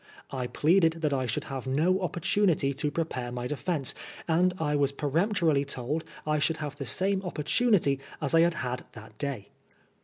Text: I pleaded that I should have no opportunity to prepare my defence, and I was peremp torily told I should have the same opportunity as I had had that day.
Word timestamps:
I 0.31 0.47
pleaded 0.47 0.93
that 1.01 1.13
I 1.13 1.27
should 1.27 1.43
have 1.43 1.67
no 1.67 2.01
opportunity 2.01 2.73
to 2.73 2.89
prepare 2.89 3.31
my 3.31 3.45
defence, 3.45 3.93
and 4.27 4.51
I 4.57 4.75
was 4.75 4.91
peremp 4.91 5.33
torily 5.33 5.63
told 5.63 6.03
I 6.25 6.39
should 6.39 6.57
have 6.57 6.75
the 6.75 6.85
same 6.87 7.21
opportunity 7.21 7.99
as 8.19 8.33
I 8.33 8.41
had 8.41 8.55
had 8.55 8.85
that 8.93 9.15
day. 9.19 9.49